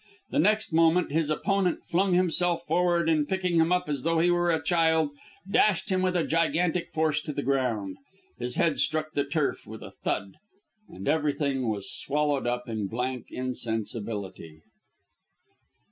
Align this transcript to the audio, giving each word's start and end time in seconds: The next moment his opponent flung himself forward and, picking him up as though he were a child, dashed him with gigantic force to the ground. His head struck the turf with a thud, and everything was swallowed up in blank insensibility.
The 0.31 0.39
next 0.39 0.73
moment 0.73 1.11
his 1.11 1.29
opponent 1.29 1.83
flung 1.85 2.13
himself 2.15 2.65
forward 2.65 3.07
and, 3.07 3.29
picking 3.29 3.59
him 3.59 3.71
up 3.71 3.87
as 3.87 4.01
though 4.01 4.17
he 4.17 4.31
were 4.31 4.49
a 4.49 4.59
child, 4.63 5.11
dashed 5.47 5.91
him 5.91 6.01
with 6.01 6.15
gigantic 6.27 6.91
force 6.91 7.21
to 7.21 7.31
the 7.31 7.43
ground. 7.43 7.97
His 8.39 8.55
head 8.55 8.79
struck 8.79 9.11
the 9.13 9.23
turf 9.25 9.67
with 9.67 9.83
a 9.83 9.93
thud, 10.03 10.37
and 10.89 11.07
everything 11.07 11.69
was 11.69 11.93
swallowed 11.93 12.47
up 12.47 12.67
in 12.67 12.87
blank 12.87 13.27
insensibility. 13.29 14.63